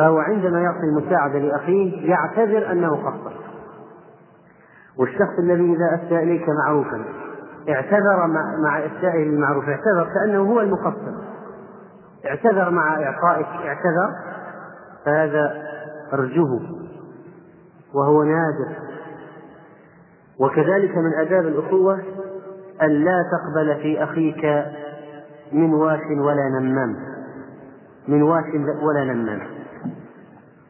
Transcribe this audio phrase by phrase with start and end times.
[0.00, 3.32] فهو عندما يعطي المساعدة لأخيه يعتذر أنه قصر
[4.98, 7.04] والشخص الذي إذا أساء إليك معروفا
[7.68, 8.26] اعتذر
[8.64, 11.12] مع إسائه المعروف اعتذر كأنه هو المقصر
[12.26, 14.10] اعتذر مع إعطائك اعتذر
[15.04, 15.62] فهذا
[16.12, 16.60] أرجوه
[17.94, 18.76] وهو نادر.
[20.38, 22.00] وكذلك من آداب الأخوة
[22.82, 24.64] أن لا تقبل في أخيك
[25.52, 26.96] من واش ولا نمام.
[28.08, 28.44] من واش
[28.82, 29.59] ولا نمام.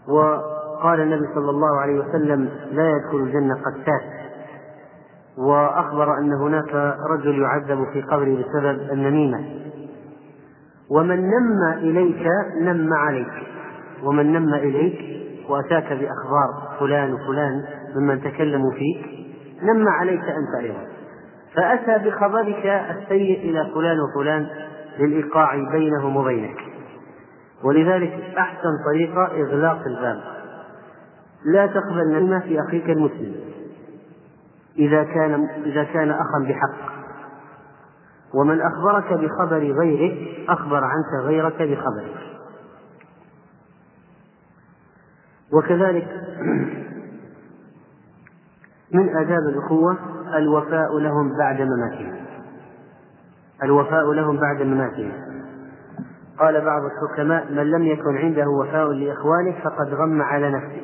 [0.09, 4.21] وقال النبي صلى الله عليه وسلم لا يدخل الجنة قتات
[5.39, 9.45] وأخبر أن هناك رجل يعذب في قبره بسبب النميمة.
[10.91, 12.27] ومن نم إليك
[12.61, 13.33] نم عليك.
[14.05, 14.99] ومن نم إليك
[15.51, 17.65] وأتاك بأخبار فلان وفلان
[17.97, 19.07] ممن تكلموا فيك
[19.63, 20.87] نم عليك أنت أيضا.
[21.55, 24.47] فأتى بخبرك السيء إلى فلان وفلان
[24.99, 26.70] للإيقاع بينهم وبينك.
[27.65, 30.21] ولذلك أحسن طريقة إغلاق الباب.
[31.45, 33.35] لا تقبل نميمة في أخيك المسلم.
[34.79, 36.91] إذا كان إذا كان أخا بحق.
[38.35, 42.21] ومن أخبرك بخبر غيرك أخبر عنك غيرك بخبرك.
[45.53, 46.09] وكذلك
[48.95, 49.97] من آداب الأخوة
[50.37, 52.17] الوفاء لهم بعد مماتهم.
[53.63, 55.30] الوفاء لهم بعد مماتهم.
[56.41, 60.83] قال بعض الحكماء من لم يكن عنده وفاء لإخوانه فقد غم على نفسه.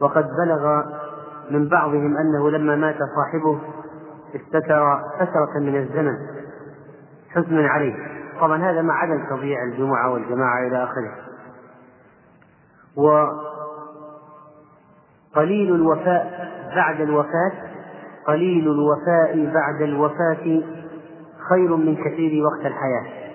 [0.00, 0.82] وقد بلغ
[1.50, 3.60] من بعضهم أنه لما مات صاحبه
[4.34, 6.16] استتر فترة من الزمن
[7.30, 7.94] حزنا عليه.
[8.40, 11.12] طبعا هذا مع عدم تضييع الجمعة والجماعة إلى آخره.
[15.34, 17.52] وقليل الوفاء بعد الوفاة
[18.26, 20.62] قليل الوفاء بعد الوفاة
[21.48, 23.25] خير من كثير وقت الحياة.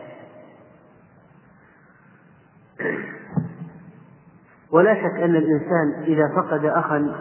[4.73, 7.15] ولا شك أن الإنسان إذا فقد أخا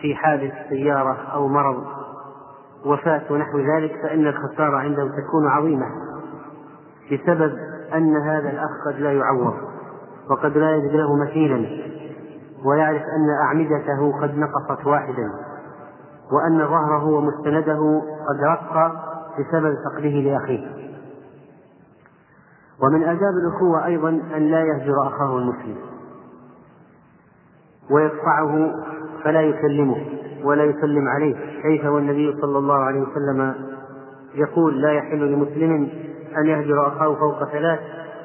[0.00, 1.84] في حادث سيارة أو مرض
[2.86, 5.86] وفاة ونحو ذلك فإن الخسارة عنده تكون عظيمة
[7.12, 7.58] بسبب
[7.94, 9.54] أن هذا الأخ قد لا يعوض
[10.30, 11.66] وقد لا يجد له مثيلا
[12.64, 15.30] ويعرف أن أعمدته قد نقصت واحدا
[16.32, 18.92] وأن ظهره ومستنده قد رق
[19.38, 20.66] بسبب فقده لأخيه.
[22.82, 25.76] ومن آداب الأخوة أيضا أن لا يهجر أخاه المسلم.
[27.90, 28.74] ويقطعه
[29.24, 29.96] فلا يكلمه
[30.44, 31.36] ولا يسلم عليه.
[31.62, 33.54] كيف والنبي صلى الله عليه وسلم
[34.34, 35.88] يقول لا يحل لمسلم
[36.38, 37.80] أن يهجر أخاه فوق ثلاث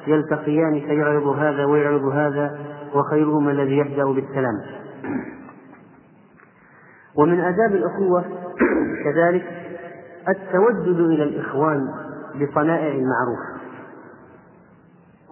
[0.06, 2.58] يلتقيان فيعرض هذا ويعرض هذا
[2.94, 4.60] وخيرهما الذي يبدأ بالسلام.
[7.18, 8.24] ومن آداب الأخوة
[9.04, 9.44] كذلك
[10.28, 11.88] التودد إلى الإخوان
[12.34, 13.38] بصنائع المعروف.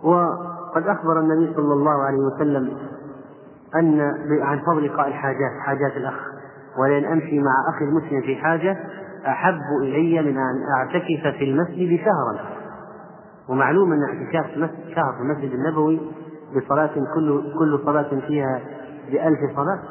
[0.02, 2.76] وقد أخبر النبي صلى الله عليه وسلم
[3.76, 4.00] أن
[4.42, 6.14] عن فضل قاء الحاجات حاجات الأخ.
[6.78, 8.76] ولأن أمشي مع أخي المسلم في حاجة
[9.26, 12.46] أحب إلي من أن أعتكف في المسجد شهرا.
[13.48, 14.46] ومعلوم أن اعتكاف
[14.94, 16.00] شهر في المسجد النبوي
[16.56, 18.60] بصلاة كل كل صلاة فيها
[19.10, 19.82] بألف صلاة.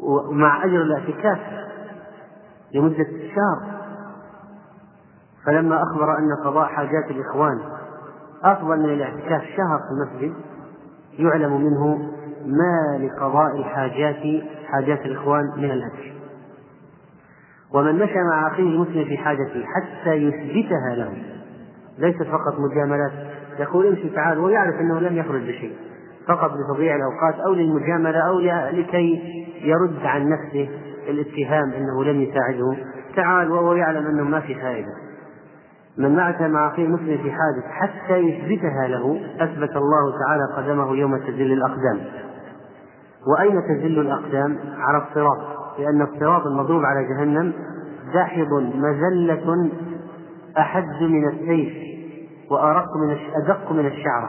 [0.00, 1.38] ومع أجر الاعتكاف
[2.74, 3.78] لمدة شهر.
[5.46, 7.77] فلما أخبر أن قضاء حاجات الإخوان
[8.44, 10.34] أفضل من الاعتكاف شهر في المسجد
[11.18, 12.12] يعلم منه
[12.46, 16.12] ما لقضاء الحاجات حاجات الإخوان من الأجر
[17.74, 21.12] ومن مشى مع أخيه المسلم في حاجته حتى يثبتها له
[21.98, 23.12] ليست فقط مجاملات.
[23.58, 25.76] يقول امشي تعال ويعرف أنه لم يخرج بشيء
[26.26, 28.38] فقط لتضييع الأوقات أو للمجاملة أو
[28.70, 29.22] لكي
[29.62, 30.68] يرد عن نفسه
[31.08, 32.76] الاتهام أنه لم يساعده.
[33.16, 35.07] تعال وهو يعلم أنه ما في فائدة.
[35.98, 41.18] من مات مع أخيه المسلم في حادث حتى يثبتها له أثبت الله تعالى قدمه يوم
[41.18, 42.00] تزل الأقدام.
[43.26, 45.38] وأين تزل الأقدام؟ على الصراط
[45.78, 47.52] لأن الصراط المضروب على جهنم
[48.14, 49.70] داحض مزلة
[50.58, 51.72] أحد من السيف
[52.50, 54.28] وأرق من أدق من الشعرة.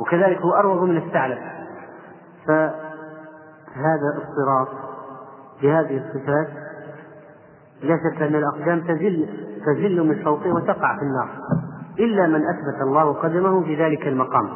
[0.00, 1.38] وكذلك هو أروض من الثعلب.
[2.46, 4.68] فهذا الصراط
[5.62, 6.48] بهذه الصفات
[7.82, 9.28] لا شك أن الأقدام تزل
[9.66, 11.28] تزل من فوقه وتقع في النار.
[11.98, 14.48] إلا من أثبت الله قدمه في ذلك المقام.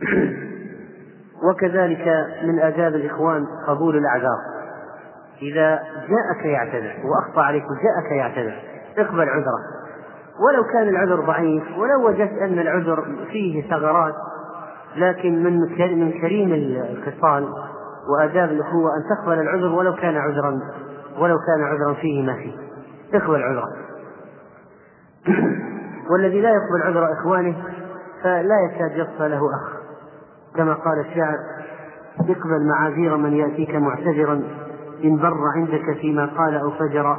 [1.48, 4.38] وكذلك من آداب الإخوان قبول الأعذار.
[5.42, 8.62] إذا جاءك يعتذر وأخطأ عليك جاءك يعتذر
[8.98, 9.84] اقبل عذره.
[10.40, 14.14] ولو كان العذر ضعيف ولو وجدت أن العذر فيه ثغرات
[14.96, 15.60] لكن من
[15.98, 17.48] من كريم الخصال
[18.08, 20.60] وآداب الأخوة أن تقبل العذر ولو كان عذرا.
[21.18, 22.52] ولو كان عذرا فيه ما فيه.
[23.14, 23.68] اقبل عذره
[26.10, 27.56] والذي لا يقبل عذر إخوانه
[28.22, 29.74] فلا يكاد يصفى له أخ.
[30.56, 31.38] كما قال الشاعر
[32.20, 34.42] اقبل معاذير من يأتيك معتذرا
[35.04, 37.18] إن بر عندك فيما قال أو فجر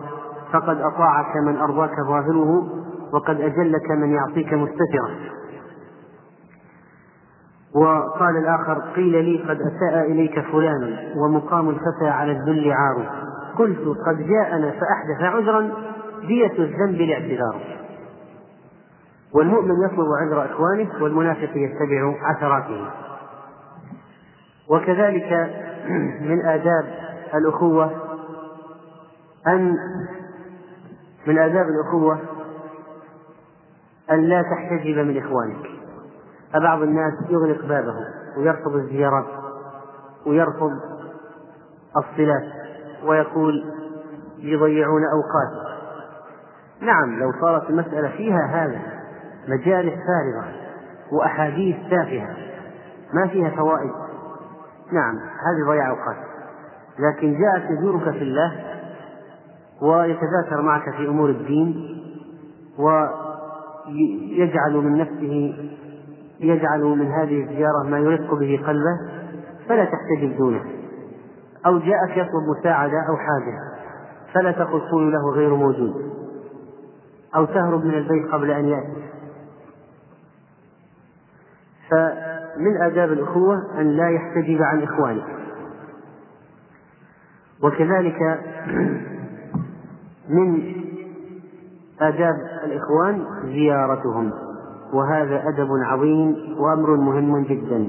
[0.53, 2.67] فقد أطاعك من أرضاك ظاهره
[3.13, 5.35] وقد أجلك من يعطيك مستترا.
[7.75, 13.09] وقال الآخر قيل لي قد أساء إليك فلان ومقام الفتى على الذل عار.
[13.57, 15.71] قلت قد جاءنا فأحدث عذرا
[16.27, 17.75] دية الذنب الاعتذار
[19.35, 22.91] والمؤمن يطلب عذر إخوانه والمنافق يتبع عثراته.
[24.69, 25.51] وكذلك
[26.29, 26.85] من آداب
[27.33, 27.91] الأخوة
[29.47, 29.75] أن
[31.27, 32.19] من آداب الأخوة
[34.11, 35.69] أن لا تحتجب من إخوانك.
[36.53, 37.95] فبعض الناس يغلق بابه
[38.37, 39.27] ويرفض الزيارات
[40.25, 40.71] ويرفض
[41.97, 42.54] الصلات.
[43.05, 43.63] ويقول
[44.39, 45.75] يضيعون أوقات.
[46.81, 48.81] نعم لو صارت المسألة فيها هذا
[49.47, 50.53] مجالس فارغة
[51.11, 52.35] وأحاديث تافهة
[53.13, 53.91] ما فيها فوائد.
[54.91, 56.17] نعم هذه ضياع أوقات.
[56.99, 58.51] لكن جاءت يزورك في الله
[59.81, 61.97] ويتذاكر معك في أمور الدين
[63.87, 65.55] ويجعل من نفسه
[66.39, 68.99] يجعل من هذه الزيارة ما يرق به قلبه
[69.67, 70.74] فلا تحتجب دونه.
[71.65, 73.75] أو جاءك يطلب مساعدة أو حاجة
[74.33, 76.11] فلا تقل قول له غير موجود.
[77.35, 79.05] أو تهرب من البيت قبل أن يأتي.
[81.91, 85.23] فمن آداب الأخوة أن لا يحتجب عن إخوانه.
[87.63, 88.19] وكذلك
[90.35, 90.75] من
[92.01, 94.31] آداب الإخوان زيارتهم.
[94.93, 97.87] وهذا أدب عظيم وأمر مهم جدا.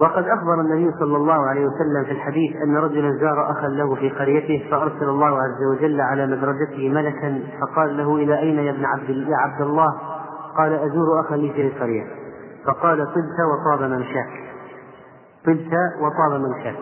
[0.00, 4.10] وقد أخبر النبي صلى الله عليه وسلم في الحديث أن رجلا زار أخا له في
[4.10, 9.10] قريته فأرسل الله عز وجل على مدرجته ملكا فقال له إلى أين يا ابن عبد
[9.10, 9.88] يا عبد الله؟
[10.56, 12.04] قال أزور أخا لي في القرية.
[12.66, 14.30] فقال طبت وطاب ممشاك.
[15.46, 16.78] طبت وطاب ممشاك.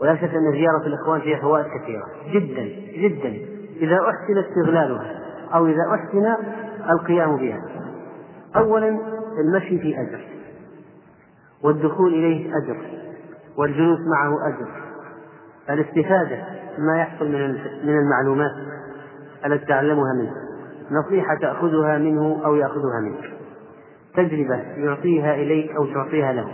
[0.00, 2.04] ولا شك أن زيارة الإخوان فيها فوائد كثيرة.
[2.32, 2.62] جدا
[3.08, 3.38] جدا.
[3.76, 5.20] إذا أحسن استغلالها
[5.54, 6.34] أو إذا أحسن
[6.90, 7.60] القيام بها.
[8.56, 8.98] أولا
[9.44, 10.29] المشي في أجر.
[11.64, 12.76] والدخول إليه أجر
[13.56, 14.68] والجلوس معه أجر.
[15.70, 16.44] الاستفادة
[16.78, 17.50] ما يحصل من
[17.84, 18.50] من المعلومات
[19.46, 20.32] التي تعلمها منه.
[20.90, 23.32] نصيحة تأخذها منه أو يأخذها منك.
[24.14, 26.48] تجربة يعطيها إليك أو تعطيها له.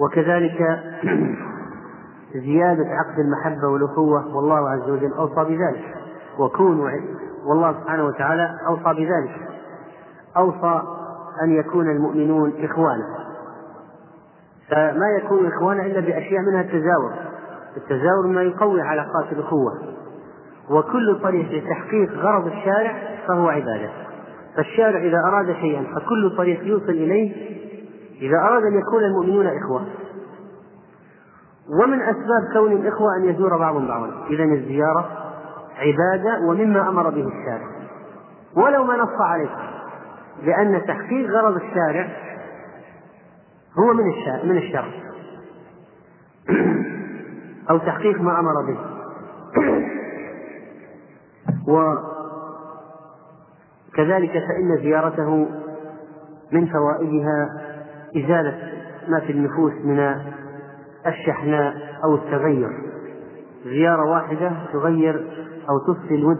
[0.00, 0.58] وكذلك
[2.46, 5.94] زيادة عقد المحبة والأخوة والله عز وجل أوصى بذلك.
[6.38, 6.90] وكونوا
[7.46, 9.36] والله سبحانه وتعالى أوصى بذلك.
[10.36, 10.82] أوصى
[11.42, 13.21] أن يكون المؤمنون إخوانا.
[14.72, 17.12] فما يكون إخوانا إلا بأشياء منها التزاور.
[17.76, 19.72] التزاور ما يقوي علاقات الأخوة.
[20.70, 22.94] وكل طريق لتحقيق غرض الشارع
[23.28, 23.90] فهو عبادة.
[24.56, 27.52] فالشارع إذا أراد شيئا فكل طريق يوصل إليه
[28.20, 29.86] إذا أراد أن يكون المؤمنون إخوة.
[31.82, 34.10] ومن أسباب كون الإخوة أن يزور بعضهم بعضا.
[34.30, 35.10] إذا الزيارة
[35.78, 37.68] عبادة ومما أمر به الشارع.
[38.56, 39.48] ولو ما نص عليه
[40.42, 42.08] لأن تحقيق غرض الشارع
[43.78, 44.88] هو من الشارع من الشرع
[47.70, 48.78] أو تحقيق ما أمر به.
[53.92, 55.48] وكذلك فإن زيارته
[56.52, 57.60] من فوائدها
[58.16, 58.72] إزالة
[59.08, 60.16] ما في النفوس من
[61.06, 62.70] الشحناء أو التغير.
[63.64, 65.14] زيارة واحدة تغير
[65.68, 66.38] أو تصفي الود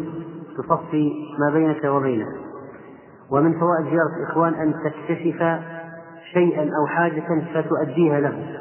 [0.59, 2.27] تصفي ما بينك وبينه.
[3.31, 5.43] ومن فوائد زيارة الإخوان أن تكتشف
[6.33, 8.59] شيئا أو حاجة فتؤديها له.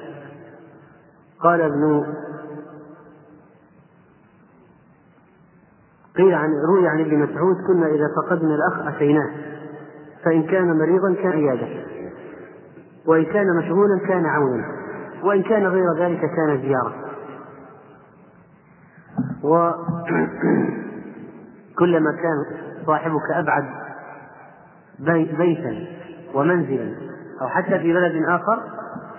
[1.39, 2.03] قال ابن
[6.17, 9.31] قيل عن روي عن ابن مسعود كنا إذا فقدنا الأخ أتيناه
[10.23, 11.67] فإن كان مريضا كان عيادة
[13.05, 14.65] وإن كان مشغولا كان عونا
[15.23, 16.95] وإن كان غير ذلك كان زيارة.
[19.43, 19.81] وكلما
[22.23, 22.45] كان
[22.85, 23.65] صاحبك أبعد
[25.37, 25.87] بيتا
[26.33, 27.10] ومنزلا
[27.41, 28.59] أو حتى في بلد آخر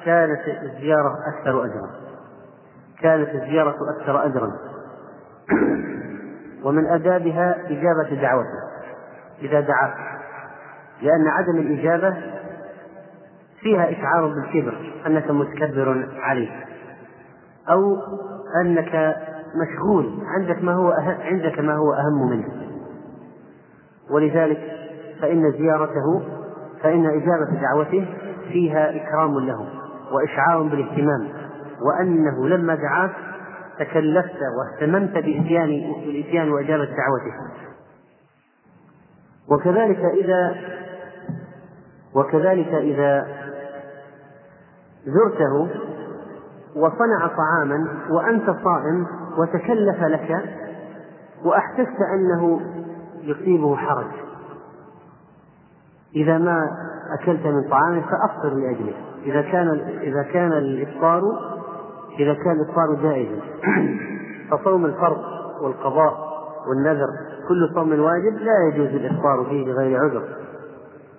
[0.04, 1.90] كانت الزيارة أكثر أجرا.
[3.00, 4.52] كانت الزيارة أكثر أجرا.
[6.64, 8.62] ومن آدابها إجابة دعوته.
[9.42, 9.94] إذا دعاك
[11.02, 12.16] لأن عدم الإجابة
[13.60, 16.64] فيها إشعار بالكبر أنك متكبر عليه.
[17.70, 17.96] أو
[18.64, 19.16] أنك
[19.62, 22.48] مشغول عندك ما هو أهم عندك ما هو أهم منه.
[24.10, 24.60] ولذلك
[25.20, 26.22] فإن زيارته
[26.82, 28.06] فإن إجابة دعوته
[28.52, 29.68] فيها إكرام له
[30.12, 31.28] وإشعار بالاهتمام
[31.82, 33.12] وأنه لما دعاك
[33.78, 37.34] تكلفت واهتممت بإتيان بالإتيان وإجابة دعوته.
[39.48, 40.56] وكذلك إذا
[42.14, 43.26] وكذلك إذا
[45.06, 45.68] زرته
[46.76, 49.06] وصنع طعاما وأنت صائم
[49.38, 50.44] وتكلف لك
[51.44, 52.60] وأحسست أنه
[53.22, 54.21] يصيبه حرج.
[56.16, 56.70] إذا ما
[57.20, 59.68] أكلت من طعامه فأفطر لأجله إذا كان
[60.00, 61.22] إذا كان الإفطار
[62.18, 63.40] إذا كان الإفطار جائزا.
[64.50, 65.22] فصوم الفرض
[65.62, 66.32] والقضاء
[66.68, 67.06] والنذر
[67.48, 70.22] كل صوم واجب لا يجوز الإفطار فيه بغير عذر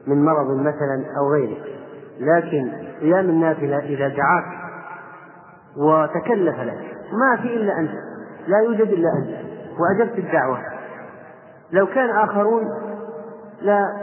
[0.07, 1.57] من مرض مثلا أو غيره.
[2.19, 4.45] لكن صيام النافلة إذا دعاك
[5.77, 7.91] وتكلف لك ما في إلا أنت.
[8.47, 9.29] لا يوجد إلا أنت.
[9.79, 10.57] وأجبت الدعوة.
[11.71, 12.63] لو كان آخرون
[13.61, 14.02] لا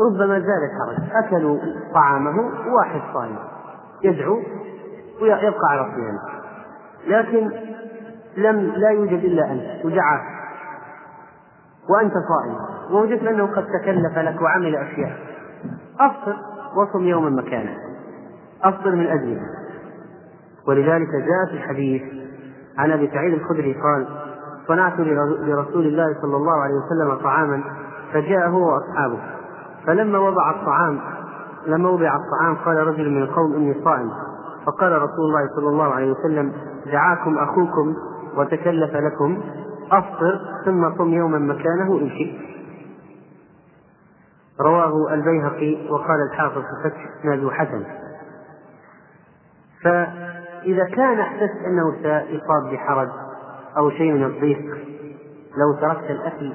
[0.00, 1.24] ربما زاد الحرج.
[1.24, 1.58] أكلوا
[1.94, 3.36] طعامه واحد صائم
[4.04, 4.40] يدعو
[5.22, 6.20] ويبقى على صيامه.
[7.06, 7.50] لكن
[8.36, 10.22] لم لا يوجد إلا أنت ودعاك
[11.90, 12.56] وأنت صائم.
[12.90, 15.12] ووجدت أنه قد تكلف لك وعمل أشياء.
[16.00, 16.36] أفطر
[16.76, 17.76] وصم يوما مكانه
[18.62, 19.40] أفطر من أجله
[20.68, 22.02] ولذلك جاء في الحديث
[22.78, 24.06] عن أبي سعيد الخدري قال
[24.68, 27.62] صنعت لرسول الله صلى الله عليه وسلم طعاما
[28.12, 29.18] فجاء هو وأصحابه.
[29.86, 31.00] فلما وضع الطعام
[31.66, 34.10] لما وضع الطعام قال رجل من القوم إني صائم.
[34.66, 36.52] فقال رسول الله صلى الله عليه وسلم
[36.92, 37.94] دعاكم أخوكم
[38.36, 39.42] وتكلف لكم
[39.92, 42.50] أفطر ثم صم يوما مكانه إن شئت.
[44.60, 47.84] رواه البيهقي وقال الحافظ في الفتح إسناده حسن.
[49.84, 53.08] فإذا كان أحسست أنه سيصاب بحرج
[53.76, 54.76] أو شيء من الضيق
[55.56, 56.52] لو تركت الأكل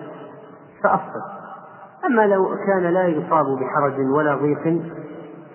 [0.83, 1.34] فأفطر.
[2.09, 4.81] أما لو كان لا يصاب بحرج ولا ضيق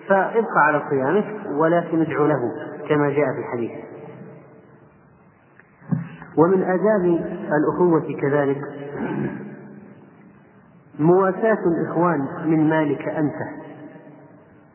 [0.07, 1.25] فابقى على صيامك
[1.57, 2.41] ولكن ادعو له
[2.89, 3.71] كما جاء في الحديث.
[6.37, 7.05] ومن آداب
[7.57, 8.61] الأخوة كذلك
[10.99, 13.35] مواساة الإخوان من مالك أنت.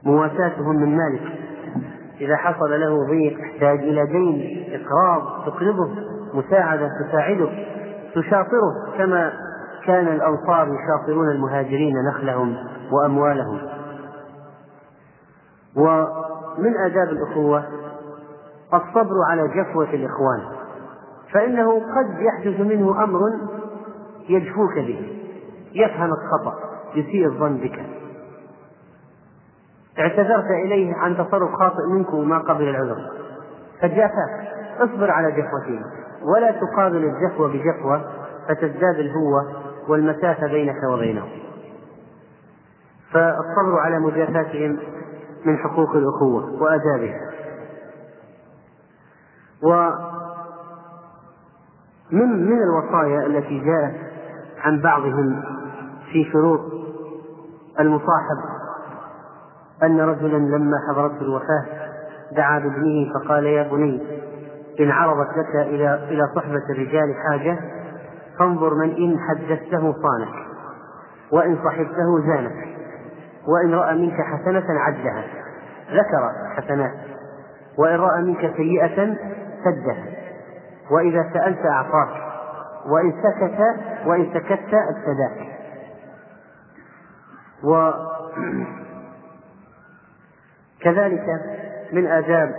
[0.04, 1.22] مواساتهم من مالك.
[2.20, 5.90] إذا حصل له ضيق يحتاج إلى دين إقراض تقرضه
[6.34, 7.48] مساعدة تساعده
[8.14, 9.32] تشاطره كما
[9.86, 12.56] كان الأنصار يشاطرون المهاجرين نخلهم
[12.92, 13.60] وأموالهم.
[15.76, 17.64] ومن آداب الأخوة
[18.74, 20.40] الصبر على جفوة الإخوان
[21.32, 23.20] فإنه قد يحدث منه أمر
[24.28, 25.12] يجفوك به
[25.72, 26.58] يفهم الخطأ
[26.94, 27.80] يسيء الظن بك.
[29.98, 33.10] اعتذرت إليه عن تصرف خاطئ منك وما قبل العذر.
[33.80, 35.80] فجافاك اصبر على جفوته
[36.22, 38.04] ولا تقابل الجفوة بجفوة
[38.48, 41.26] فتزداد الهوة والمسافة بينك وبينه
[43.12, 44.78] فالصبر على مجافاتهم
[45.44, 47.30] من حقوق الأخوة وآدابها
[52.12, 53.94] ومن من الوصايا التي جاءت
[54.58, 55.42] عن بعضهم
[56.12, 56.60] في شروط
[57.80, 58.38] المصاحب
[59.82, 61.64] أن رجلا لما حضرته الوفاة
[62.32, 64.02] دعا بابنه فقال يا بني
[64.80, 67.58] إن عرضت لك إلى إلى صحبة الرجال حاجة
[68.38, 70.46] فانظر من إن حدثته صانك
[71.32, 72.76] وإن صحبته زانك
[73.46, 75.24] وإن رأى منك حسنة عدها
[75.90, 76.94] ذكر حسنات
[77.78, 79.16] وإن رأى منك سيئة
[79.64, 80.04] سدها
[80.90, 82.26] وإذا سألت أعطاك
[82.86, 83.58] وإن سكت
[84.06, 85.56] وإن سكت ابتداك
[90.84, 91.26] وكذلك
[91.92, 92.54] من آداب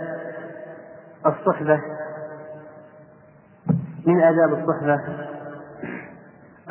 [1.26, 1.80] الصحبة
[4.06, 5.27] من آداب الصحبة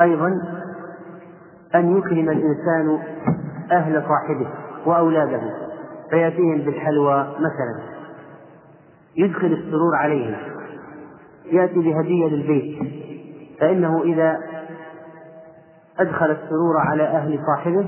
[0.00, 0.28] أيضا
[1.74, 2.98] أن يكرم الإنسان
[3.72, 4.48] أهل صاحبه
[4.86, 5.40] وأولاده
[6.10, 7.80] فيأتيهم بالحلوى مثلا.
[9.16, 10.36] يدخل السرور عليهم.
[11.44, 12.78] يأتي بهدية للبيت.
[13.60, 14.38] فإنه إذا
[15.98, 17.86] أدخل السرور على أهل صاحبه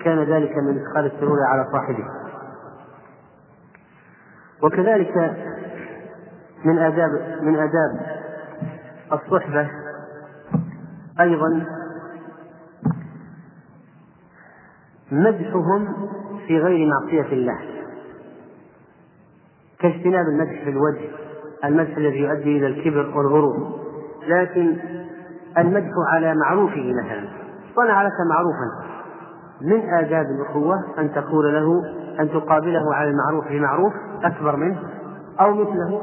[0.00, 2.04] كان ذلك من إدخال السرور على صاحبه.
[4.62, 5.36] وكذلك
[6.64, 7.10] من آداب
[7.42, 8.00] من آداب
[9.12, 9.81] الصحبة
[11.20, 11.66] أيضا
[15.12, 16.08] مدحهم
[16.46, 17.58] في غير معصية الله
[19.80, 21.10] كاجتناب المدح في الوجه
[21.64, 23.78] المدح الذي يؤدي إلى الكبر والغرور
[24.28, 24.76] لكن
[25.58, 27.28] المدح على معروفه مثلا
[27.76, 28.92] صنع لك معروفا
[29.62, 31.82] من آداب الأخوة أن تقول له
[32.20, 33.92] أن تقابله على المعروف بمعروف
[34.22, 34.78] أكبر منه
[35.40, 36.02] أو مثله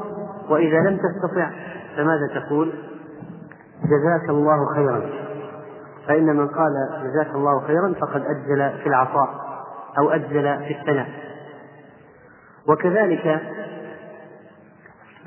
[0.50, 1.50] وإذا لم تستطع
[1.96, 2.72] فماذا تقول؟
[3.84, 5.02] جزاك الله خيرا.
[6.08, 6.72] فإن من قال
[7.04, 9.28] جزاك الله خيرا فقد أجزل في العطاء
[9.98, 11.08] أو أجزل في الثناء.
[12.68, 13.40] وكذلك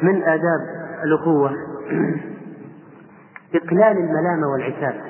[0.02, 0.60] من آداب
[1.04, 1.52] الأخوة
[3.56, 5.02] إقلال الملامة والعتاب.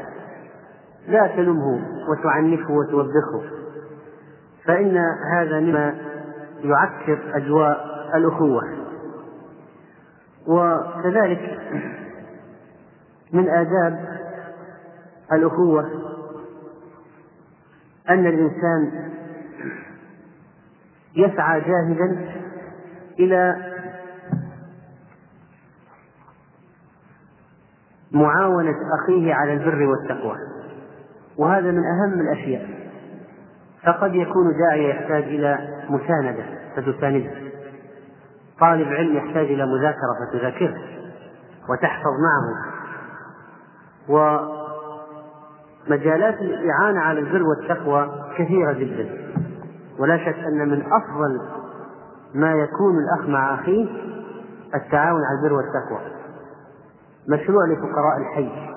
[1.07, 3.43] لا تلمه وتعنفه وتوبخه.
[4.65, 4.97] فإن
[5.31, 5.95] هذا مما
[6.63, 7.85] يعكر أجواء
[8.15, 8.63] الأخوة.
[10.47, 11.59] وكذلك
[13.33, 14.19] من آداب
[15.31, 15.89] الأخوة
[18.09, 19.09] أن الإنسان
[21.15, 22.31] يسعى جاهدا
[23.19, 23.73] إلى
[28.11, 30.37] معاونة أخيه على البر والتقوى.
[31.37, 32.83] وهذا من أهم الأشياء.
[33.85, 37.31] فقد يكون داعية يحتاج إلى مساندة فتسانده
[38.59, 40.77] طالب علم يحتاج إلى مذاكرة فتذاكره.
[41.69, 42.72] وتحفظ معه.
[44.09, 44.51] ومجالات
[46.41, 49.09] الإعانة على البر والتقوى كثيرة جدا.
[49.99, 51.41] ولا شك أن من أفضل
[52.33, 53.87] ما يكون الأخ مع أخيه
[54.75, 55.99] التعاون على البر والتقوى.
[57.29, 58.73] مشروع لفقراء الحي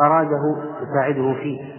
[0.00, 1.78] أراده يساعده فيه.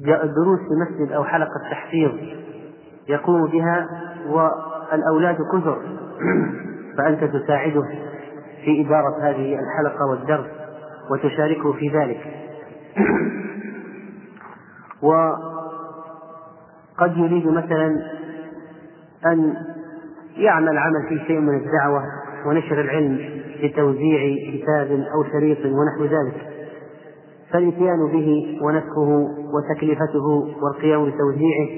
[0.00, 2.12] جاء الدروس في مسجد أو حلقة تحفيظ
[3.08, 3.88] يقوم بها
[4.28, 5.78] والأولاد كثر
[6.98, 7.84] فأنت تساعده
[8.64, 10.63] في إدارة هذه الحلقة والدرس.
[11.10, 12.20] وتشاركه في ذلك.
[15.02, 15.36] وقد
[17.16, 17.86] يريد مثلا
[19.26, 19.54] أن
[20.36, 22.02] يعمل عمل في شيء من الدعوة
[22.46, 23.18] ونشر العلم
[23.62, 26.46] بتوزيع كتاب أو شريط ونحو ذلك.
[27.52, 30.26] فالإتيان به ونسخه وتكلفته
[30.62, 31.68] والقيام بتوزيعه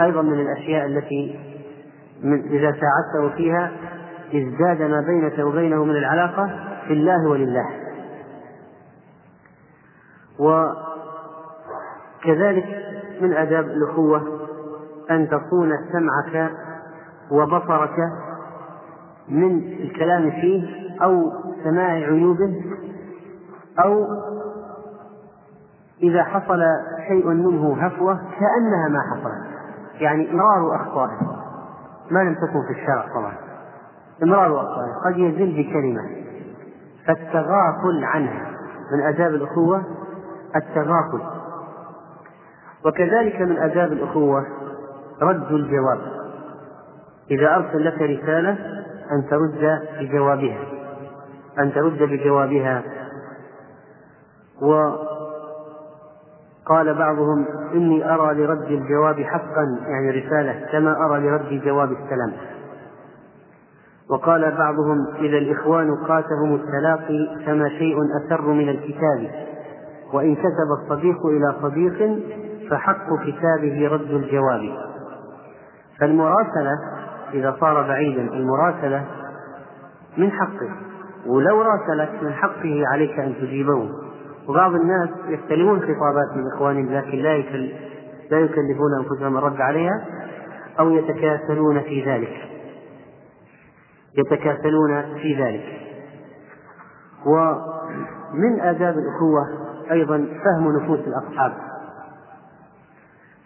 [0.00, 1.38] أيضا من الأشياء التي
[2.22, 3.72] من إذا ساعدته فيها
[4.34, 6.50] ازداد ما بينك وبينه من العلاقة
[6.86, 7.66] في الله ولله.
[12.24, 12.66] وكذلك
[13.20, 14.22] من آداب الأخوة
[15.10, 16.50] أن تصون سمعك
[17.30, 17.96] وبصرك
[19.28, 20.64] من الكلام فيه
[21.02, 21.32] أو
[21.64, 22.64] سماع عيوبه
[23.84, 24.06] أو
[26.02, 26.60] إذا حصل
[27.08, 29.54] شيء منه هفوة كأنها ما حصلت.
[30.00, 31.18] يعني إمرار أخطائه
[32.10, 33.32] ما لم تكن في الشرع طبعا.
[34.22, 36.02] إمرار أخطائه قد يزل بكلمة.
[37.06, 38.50] فالتغافل عنها
[38.92, 39.82] من آداب الأخوة
[40.56, 41.20] التغافل
[42.84, 44.46] وكذلك من آداب الأخوة
[45.22, 45.98] رد الجواب.
[47.30, 48.50] إذا أرسل لك رسالة
[49.12, 50.58] أن ترد بجوابها
[51.58, 52.82] أن ترد بجوابها.
[54.62, 54.98] وقال
[56.94, 62.32] بعضهم إني أرى لرد الجواب حقا يعني رسالة كما أرى لرد جواب السلام.
[64.10, 69.30] وقال بعضهم إذا الإخوان قاتهم التلاقي كما شيء أسر من الكتاب.
[70.14, 72.18] وإن كتب الصديق إلى صديق
[72.70, 74.60] فحق كتابه رد الجواب.
[76.00, 76.72] فالمراسلة
[77.32, 79.04] إذا صار بعيدا المراسلة
[80.16, 80.70] من حقه
[81.26, 83.88] ولو راسلك من حقه عليك أن تجيبه.
[84.48, 87.38] وبعض الناس يستلمون خطابات من إخوانهم لكن لا
[88.30, 90.04] لا يكلفون أنفسهم الرد عليها
[90.80, 92.50] أو يتكاسلون في ذلك.
[94.18, 95.64] يتكاسلون في ذلك.
[97.26, 101.52] ومن آداب الأخوة أيضا فهم نفوس الأصحاب.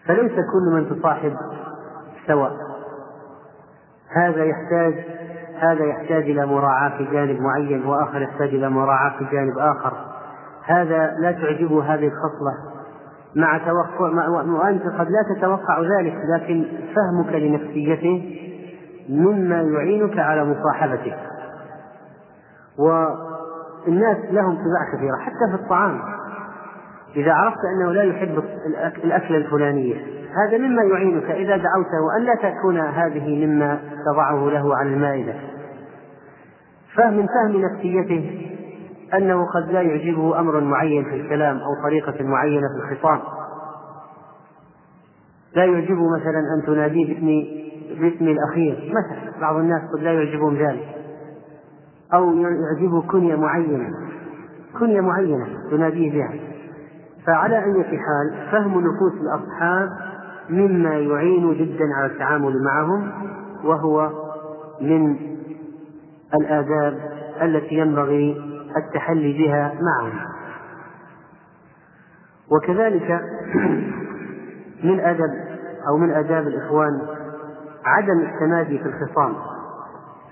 [0.05, 1.33] فليس كل من تصاحب
[2.27, 2.51] سواء.
[4.15, 5.05] هذا يحتاج
[5.59, 9.93] هذا يحتاج إلى مراعاة في جانب معين وآخر يحتاج إلى مراعاة في جانب آخر.
[10.65, 12.53] هذا لا تعجبه هذه الخصلة.
[13.35, 18.35] مع توقع وأنت قد لا تتوقع ذلك لكن فهمك لنفسيته
[19.09, 21.15] مما يعينك على مصاحبته.
[22.79, 26.01] والناس لهم طباع كثيرة حتى في الطعام.
[27.15, 28.43] إذا عرفت أنه لا يحب
[29.03, 29.95] الأكلة الفلانية.
[30.45, 35.33] هذا مما يعينك إذا دعوته أن لا تكون هذه مما تضعه له على المائدة.
[36.95, 38.49] فهم من فهم نفسيته
[39.13, 43.21] أنه قد لا يعجبه أمر معين في الكلام أو طريقة معينة في الخطاب.
[45.55, 47.45] لا يعجبه مثلا أن تناديه باسم
[48.01, 48.93] باسم الأخير.
[48.93, 50.95] مثلا بعض الناس قد لا يعجبهم ذلك.
[52.13, 53.89] أو يعجبه كنية معينة.
[54.79, 56.48] كنية معينة تناديه بها.
[57.29, 59.89] فعلى أي حال فهم نفوس الأصحاب
[60.49, 63.11] مما يعين جدا على التعامل معهم
[63.63, 64.11] وهو
[64.81, 65.15] من
[66.33, 66.99] الآداب
[67.41, 68.41] التي ينبغي
[68.77, 70.19] التحلي بها معهم.
[72.51, 73.21] وكذلك
[74.83, 75.33] من أدب
[75.87, 77.01] أو من آداب الإخوان
[77.85, 79.35] عدم التمادي في الخصام.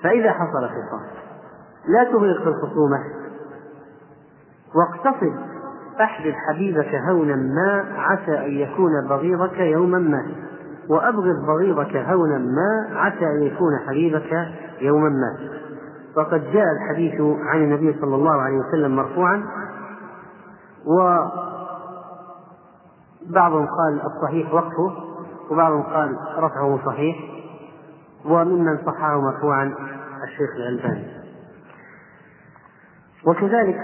[0.03, 1.01] فإذا حصل خصام
[1.87, 3.03] لا تغرق في الخصومة.
[4.75, 5.56] واقتصد
[6.01, 10.25] أحبب حبيبك هونا ما عسى أن يكون بغيضك يوما ما.
[10.89, 14.47] وأبغض بغيضك هونا ما عسى أن يكون حبيبك
[14.81, 15.37] يوما ما.
[16.17, 19.43] وقد جاء الحديث عن النبي صلى الله عليه وسلم مرفوعا
[23.29, 24.91] بعضهم قال الصحيح وقفه
[25.51, 27.15] وبعضهم قال رفعه صحيح
[28.25, 29.73] وممن صححه مرفوعا
[30.23, 31.07] الشيخ الألباني.
[33.27, 33.77] وكذلك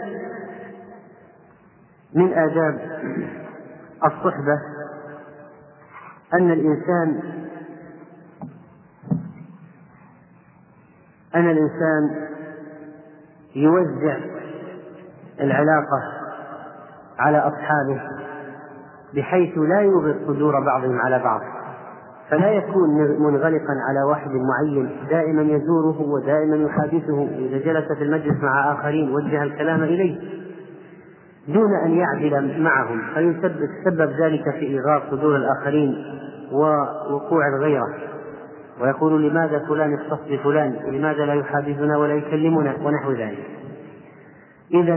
[2.16, 2.80] من آداب
[4.06, 4.62] الصحبة
[6.34, 7.20] أن الإنسان
[11.36, 12.28] أن الإنسان
[13.56, 14.18] يوزع
[15.40, 16.02] العلاقة
[17.20, 18.02] على أصحابه
[19.16, 21.42] بحيث لا يغر صدور بعضهم على بعض
[22.30, 28.74] فلا يكون منغلقا على واحد معين دائما يزوره ودائما يحادثه إذا جلس في المجلس مع
[28.74, 30.43] آخرين وجه الكلام إليه.
[31.48, 33.02] دون أن يعدل معهم.
[33.14, 35.96] فيسبب ذلك في إيغار صدور الآخرين
[36.52, 37.88] ووقوع الغيرة.
[38.82, 43.48] ويقول لماذا فلان يختص بفلان؟ لماذا لا يحادثنا ولا يكلمنا؟ ونحو ذلك.
[44.74, 44.96] إذا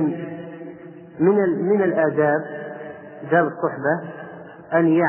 [1.20, 1.34] من
[1.68, 2.40] من الآداب
[3.28, 4.16] آداب الصحبة
[4.72, 5.00] أن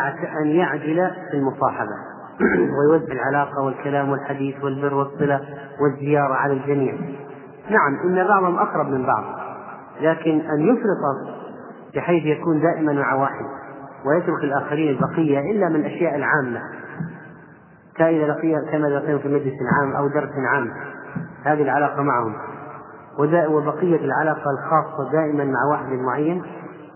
[0.42, 1.96] أن يعدل في المصاحبة.
[2.80, 5.42] ويوزع العلاقة والكلام والحديث والبر والصلة
[5.82, 6.94] والزيارة على الجميع.
[7.70, 9.47] نعم إن بعضهم أقرب من بعض.
[10.02, 11.38] لكن أن يفرط
[11.96, 13.46] بحيث يكون دائما مع واحد
[14.06, 16.62] ويترك الآخرين البقية إلا من الأشياء العامة
[17.96, 20.72] كإذا لقي كما لقيهم في مجلس عام أو درس عام
[21.44, 22.36] هذه العلاقة معهم.
[23.50, 26.42] وبقية العلاقة الخاصة دائما مع واحد معين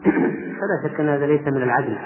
[0.59, 1.97] فلا شك أن هذا ليس من العدل.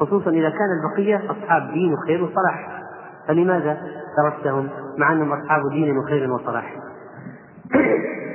[0.00, 2.82] خصوصا إذا كان البقية أصحاب دين وخير وصلاح.
[3.28, 3.78] فلماذا
[4.16, 6.74] تركتهم مع أنهم أصحاب دين وخير وصلاح؟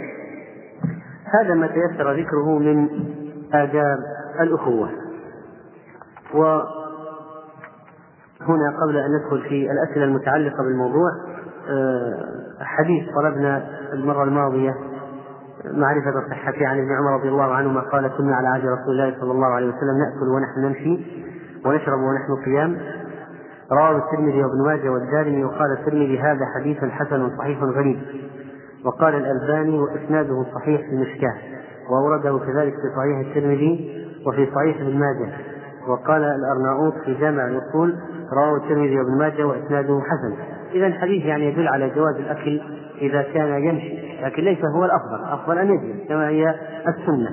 [1.33, 2.89] هذا ما تيسر ذكره من
[3.53, 3.99] آداب
[4.39, 4.89] الأخوة.
[6.33, 6.69] وهنا
[8.81, 11.09] قبل أن ندخل في الأسئلة المتعلقة بالموضوع
[11.69, 14.75] آه، حديث طلبنا المرة الماضية
[15.65, 19.31] معرفة صحته عن ابن عمر رضي الله عنهما قال كنا على عهد رسول الله صلى
[19.31, 21.05] الله عليه وسلم نأكل ونحن نمشي
[21.65, 22.77] ونشرب ونحن قيام
[23.71, 27.99] رواه الترمذي وابن ماجه والدارمي وقال الترمذي هذا حديث حسن صحيح غريب.
[28.85, 31.33] وقال الألباني وإسناده صحيح في المشكاة
[31.89, 35.33] وأورده كذلك في صحيح الترمذي وفي صحيح ابن ماجه.
[35.87, 37.95] وقال الأرناؤوط في جامع الأصول
[38.33, 40.35] رواه الترمذي وابن ماجه وإسناده حسن.
[40.71, 42.61] إذا الحديث يعني يدل على جواز الأكل
[43.01, 46.55] إذا كان يمشي لكن ليس هو الأفضل الأفضل أن يجلس كما هي
[46.87, 47.29] السنة.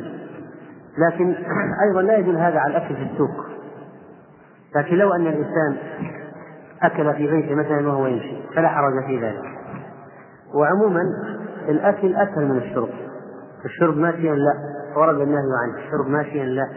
[0.98, 1.34] لكن
[1.88, 3.46] أيضا لا يدل هذا على الأكل في السوق.
[4.76, 5.76] لكن لو أن الإنسان
[6.82, 9.56] أكل في بيته مثلا وهو يمشي فلا حرج في ذلك.
[10.54, 11.02] وعموما
[11.68, 12.88] الأكل أسهل من الشرب.
[13.64, 14.54] الشرب ماشيا لا.
[14.96, 15.86] ورد النهي عنه.
[15.86, 16.68] الشرب ماشيا لا.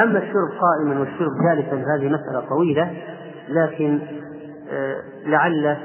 [0.00, 2.96] أما الشرب قائما والشرب جالسا هذه مسألة طويلة.
[3.48, 4.00] لكن
[4.70, 5.76] آه، لعل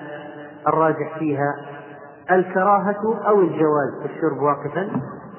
[0.67, 1.55] الراجح فيها
[2.31, 4.89] الكراهة أو الجواز في الشرب واقفا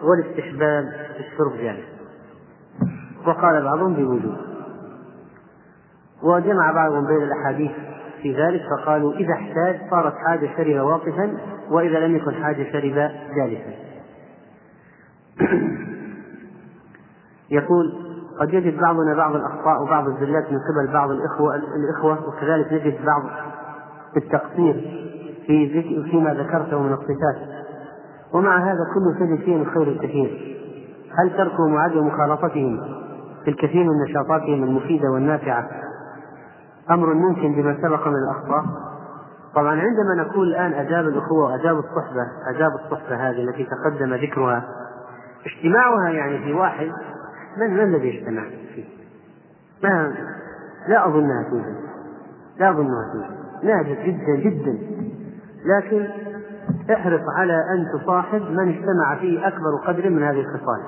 [0.02, 0.85] والاستحباب
[1.16, 1.90] في الشرب جالسا.
[3.26, 4.37] وقال بعضهم بوجوب
[6.22, 7.70] وجمع بعضهم بين الأحاديث
[8.22, 11.37] في ذلك فقالوا إذا احتاج صارت حاجة شرب واقفا
[11.70, 13.74] وإذا لم يكن حاجة شرب جالسا.
[17.50, 17.92] يقول
[18.40, 23.22] قد يجد بعضنا بعض الأخطاء وبعض الزلات من قبل بعض الإخوة الإخوة وكذلك نجد بعض
[24.16, 24.74] التقصير
[25.46, 27.61] في فيما ذكرته من الصفات.
[28.33, 30.56] ومع هذا كل تجد فيه الخير الكثير.
[31.18, 32.80] هل تركهم وعدم مخالطتهم
[33.44, 35.89] في الكثير من نشاطاتهم المفيدة والنافعة؟
[36.90, 38.64] أمر ممكن بما سبق من الأخطاء
[39.54, 44.64] طبعا عندما نقول الآن آداب الأخوة وآداب الصحبة آداب الصحبة هذه التي تقدم ذكرها
[45.46, 46.92] اجتماعها يعني في واحد
[47.56, 48.42] من من الذي يجتمع
[48.74, 48.84] فيه؟
[49.82, 50.14] ما
[50.88, 51.76] لا أظنها توجد
[52.58, 54.78] لا أظنها توجد نادر جدا جدا.
[55.64, 56.06] لكن
[56.92, 60.80] احرص على أن تصاحب من اجتمع فيه أكبر قدر من هذه الخصال.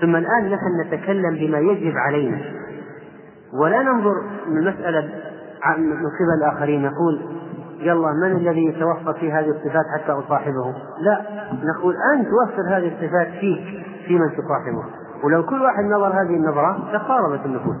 [0.00, 2.38] ثم الآن نحن نتكلم بما يجب علينا.
[3.54, 4.14] ولا ننظر
[4.48, 5.00] من المسألة
[5.76, 7.22] من قبل الآخرين نقول
[7.78, 11.20] يلا من الذي يتوفر في هذه الصفات حتى أصاحبه؟ لا
[11.64, 14.84] نقول أنت وفر هذه الصفات فيك في من تصاحبه
[15.24, 17.76] ولو كل واحد نظر هذه النظرة تقاربت النفوس.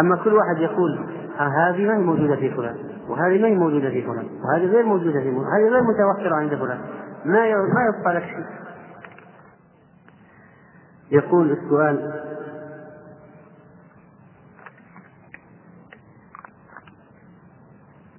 [0.00, 0.98] أما كل واحد يقول
[1.38, 2.76] هذه ما هي موجودة في فلان
[3.08, 6.54] وهذه ما هي موجودة في فلان وهذه غير موجودة في فلان هذه غير متوفرة عند
[6.54, 6.78] فلان.
[7.24, 8.46] ما ما يبقى لك شيء.
[11.10, 12.12] يقول السؤال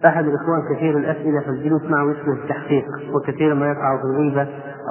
[0.06, 4.42] أحد الإخوان كثير الأسئلة فالجلوس معه يشبه التحقيق وكثيرا ما يقع في الغيبة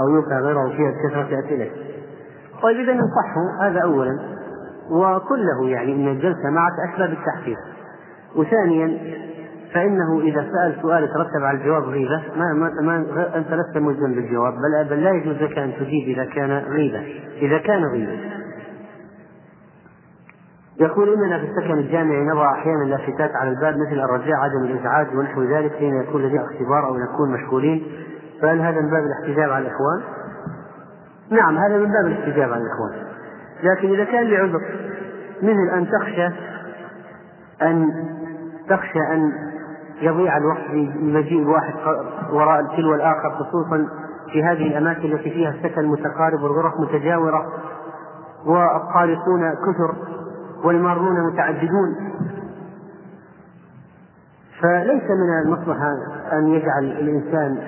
[0.01, 1.71] أو يوقع غيره فيها بكثرة أسئلة
[2.63, 4.19] طيب إذا انصحه هذا أولا
[4.91, 7.59] وكله يعني أن الجلسة معك أشبه بالتحقيق
[8.37, 8.99] وثانيا
[9.75, 14.53] فإنه إذا سأل سؤال يترتب على الجواب غيبة ما, ما, ما أنت لست ملزم بالجواب
[14.53, 17.03] بل, بل لا يجوز لك أن تجيب إذا كان غيبة
[17.43, 18.19] إذا كان غيبة.
[20.81, 25.43] يقول اننا في السكن الجامعي نضع أحيانا لافتات على الباب مثل الرجاء عدم الإزعاج ونحو
[25.43, 27.83] ذلك حين يكون لدينا اختبار أو نكون مشغولين.
[28.43, 30.03] فهل هذا من باب الاحتجاب على الإخوان؟
[31.31, 33.07] نعم هذا من باب الاحتجاب على الإخوان.
[33.63, 34.61] لكن إذا كان لعذر
[35.43, 36.27] مثل أن تخشى
[37.63, 37.91] أن
[38.69, 39.33] تخشى أن
[40.01, 41.75] يضيع الوقت بمجيء الواحد
[42.33, 43.89] وراء تلو الآخر خصوصا
[44.33, 47.47] في هذه الأماكن التي فيها السكن متقارب والغرف متجاورة
[48.47, 50.16] والطارقون كثر.
[50.65, 51.95] والمارون متعددون
[54.61, 55.93] فليس من المصلحة
[56.33, 57.59] أن يجعل الإنسان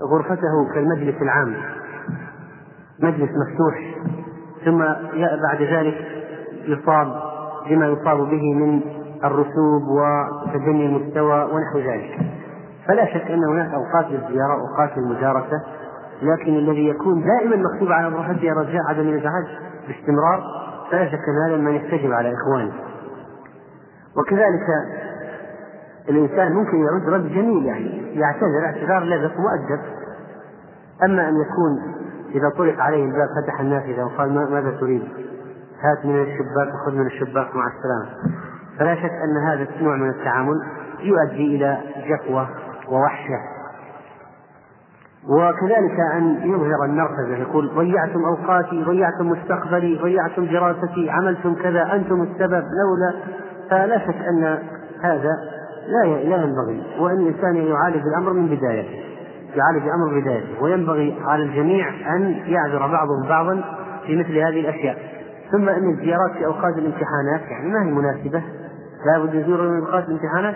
[0.00, 1.54] غرفته كالمجلس العام
[3.02, 3.96] مجلس مفتوح
[4.64, 4.78] ثم
[5.42, 5.94] بعد ذلك
[6.64, 7.22] يصاب
[7.70, 8.80] بما يصاب به من
[9.24, 12.18] الرسوب وتدني المستوى ونحو ذلك.
[12.88, 15.62] فلا شك أن هناك أوقات للزيارة وأوقات للمجارسة
[16.22, 19.44] لكن الذي يكون دائما مكتوب على غرفته رجاء عدم الإزعاج
[19.88, 22.72] باستمرار فلا شك أن هذا ما يحتجب على إخوانه.
[24.16, 24.66] وكذلك
[26.08, 29.80] الإنسان ممكن يرد رد جميل يعني يعتذر اعتذار لبق مؤدب.
[31.02, 31.94] أما أن يكون
[32.34, 35.02] إذا طرق عليه الباب فتح النافذة وقال ماذا تريد؟
[35.80, 38.36] هات من الشباك وخذ من الشباك مع السلامة.
[38.78, 40.62] فلا شك أن هذا النوع من التعامل
[41.00, 42.48] يؤدي إلى جفوة
[42.88, 43.55] ووحشة.
[45.28, 52.64] وكذلك أن يظهر النرفزة يقول ضيعتم أوقاتي ضيعتم مستقبلي ضيعتم دراستي عملتم كذا أنتم السبب
[52.64, 53.14] لولا.
[53.70, 54.58] فلا شك أن
[55.02, 55.30] هذا
[55.88, 56.82] لا لا ينبغي.
[57.00, 59.06] وأن الإنسان يعالج الأمر من بدايته
[59.56, 60.62] يعالج الأمر بدايته.
[60.62, 63.64] وينبغي على الجميع أن يعذر بعضهم بعضا
[64.06, 64.96] في مثل هذه الأشياء.
[65.52, 68.42] ثم أن الزيارات في أوقات الامتحانات يعني ما هي مناسبة؟
[69.06, 70.54] لا بد يزور من أوقات الامتحانات؟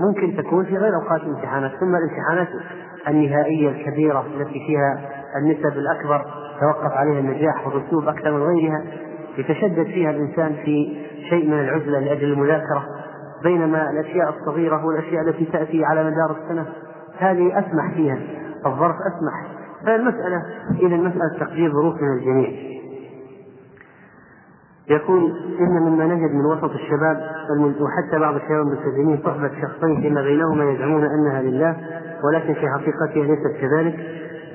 [0.00, 2.48] ممكن تكون في غير أوقات الامتحانات ثم الامتحانات
[3.08, 5.00] النهائية الكبيرة التي فيها
[5.36, 6.24] النسب الأكبر
[6.60, 8.82] توقف عليها النجاح والرسوب أكثر من غيرها
[9.38, 12.86] يتشدد فيها الإنسان في شيء من العزلة لأجل المذاكرة
[13.42, 16.66] بينما الأشياء الصغيرة والأشياء التي تأتي على مدار السنة.
[17.18, 18.18] هذه أسمح فيها
[18.66, 19.46] الظرف أسمح.
[19.86, 20.42] فالمسألة
[20.80, 22.75] إذا مسألة تقدير ظروف من الجميع.
[24.90, 27.16] يقول إن مما نجد من وسط الشباب
[27.60, 31.76] وحتى بعض الشباب الملتزمين صحبة شخصين فيما بينهما يزعمون أنها لله
[32.24, 33.94] ولكن في حقيقتها ليست كذلك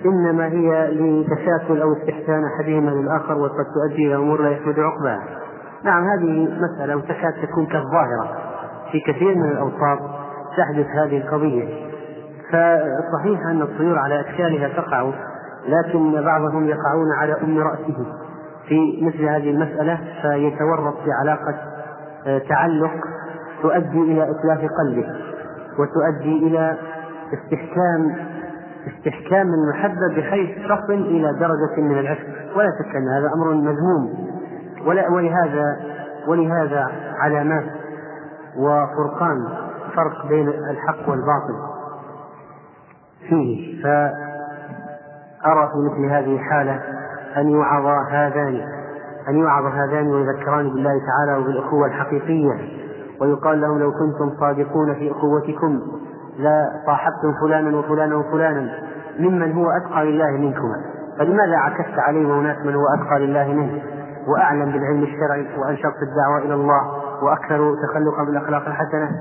[0.06, 5.24] إنما هي لتشاكل أو استحسان أحدهما للآخر وقد تؤدي إلى أمور لا يحمد عقباها.
[5.84, 8.38] نعم هذه مسألة وتكاد تكون كالظاهرة
[8.92, 10.00] في كثير من الأوساط
[10.58, 11.92] تحدث هذه القضية.
[12.50, 15.12] فصحيح أن الطيور على أشكالها تقع
[15.68, 18.21] لكن بعضهم يقعون على أم رأسه
[18.72, 21.56] في مثل هذه المسألة فيتورط في علاقة
[22.28, 22.92] آه، تعلق
[23.62, 25.16] تؤدي إلى إتلاف قلبه
[25.80, 26.78] وتؤدي إلى
[27.34, 28.16] استحكام
[28.88, 32.28] استحكام المحبة بحيث تصل إلى درجة من العشق.
[32.58, 34.32] ولا شك أن هذا أمر مذموم.
[34.86, 35.80] ولا ولهذا
[36.28, 37.66] ولهذا علامات
[38.58, 39.48] وفرقان
[39.96, 41.56] فرق بين الحق والباطل.
[43.30, 47.01] فيه فأرى في مثل هذه الحالة
[47.38, 48.62] أن يوعظ هذان
[49.30, 52.54] أن يوعظ هذان ويذكران بالله تعالى وبالأخوة الحقيقية
[53.22, 55.80] ويقال لهم لو كنتم صادقون في أخوتكم
[56.38, 58.70] لا صاحبتم فلانا وفلانا وفلانا
[59.20, 60.72] ممن هو أتقى لله منكم
[61.20, 63.82] فلماذا عكست عليه هناك من هو أتقى لله منه؟
[64.28, 66.82] وأعلم بالعلم الشرعي وأنشط الدعوة إلى الله
[67.24, 69.12] وأكثر تخلقا بالأخلاق الحسنة.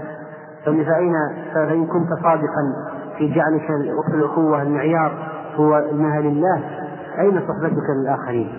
[0.65, 1.15] فأين
[1.55, 2.63] فإن كنت صادقا
[3.19, 3.71] في جعلك
[4.15, 5.13] الأخوة المعيار
[5.57, 6.63] هو إنها لله
[7.21, 8.53] أين صحبتك للآخرين؟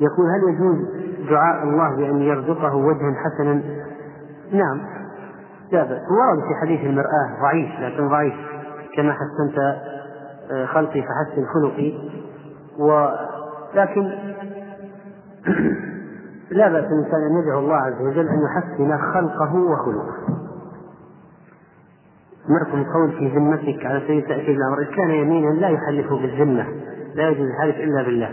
[0.00, 0.76] يقول هل يجوز
[1.30, 3.62] دعاء الله بأن يرزقه وجها حسنا؟
[4.52, 4.80] نعم
[5.72, 8.34] لا بأس ورد في حديث المرآة ضعيف لكن ضعيف
[8.96, 9.58] كما حسنت
[10.50, 11.92] آه، خلقي فحسن خلقي
[12.78, 14.02] ولكن
[16.50, 20.43] لا بأس الإنسان أن يدعو الله عز وجل أن يحسن خلقه وخلقه
[22.48, 26.66] معكم قول في ذمتك على سبيل تأكيد الأمر كان يمينا لا يحلفه بالذمة
[27.14, 28.28] لا يجوز الحلف إلا بالله.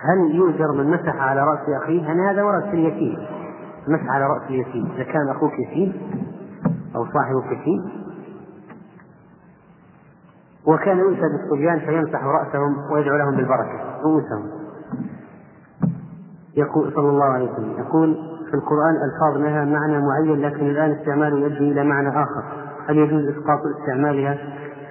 [0.00, 3.18] هل يؤجر من مسح على رأس أخيه؟ يعني هذا ورد في اليتيم.
[3.88, 4.92] مسح على رأس اليتيم.
[4.94, 5.92] إذا كان أخوك يتيم
[6.96, 8.06] أو صاحبك يتيم
[10.66, 14.00] وكان يؤتى بالصبيان فيمسح رأسهم ويدعو لهم بالبركة.
[14.04, 14.66] رؤوسهم
[16.56, 17.78] يقول صلى الله عليه وسلم.
[17.78, 22.42] يقول في القرآن ألفاظ لها معنى معين لكن الآن استعماله يؤدي إلى معنى آخر
[22.88, 24.38] هل يجوز إسقاط استعمالها؟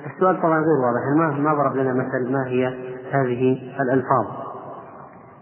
[0.06, 2.68] السؤال طبعا غير واضح ما ما ضرب لنا مثل ما هي
[3.12, 4.26] هذه الألفاظ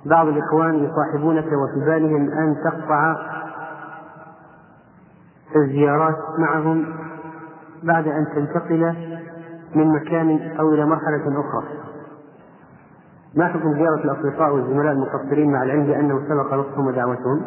[0.06, 3.16] بعض الإخوان يصاحبونك وفي بالهم أن تقطع
[5.56, 6.86] الزيارات معهم
[7.84, 8.96] بعد أن تنتقل
[9.76, 11.84] من مكان أو إلى مرحلة أخرى
[13.36, 17.42] ما حكم زيارة الأصدقاء والزملاء المقصرين مع العلم بأنه سبق نصحهم ودعوتهم؟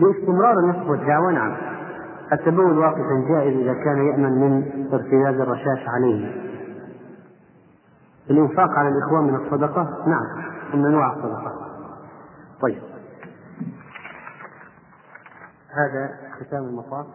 [0.00, 1.56] لاستمرار النصح والدعوة نعم
[2.32, 6.44] التبول واقفا جائز إذا كان يأمن من ارتداد الرشاش عليه.
[8.30, 11.52] الإنفاق على الإخوان من الصدقة؟ نعم من أنواع الصدقة.
[12.60, 12.82] طيب.
[15.74, 17.06] هذا ختام المطاف.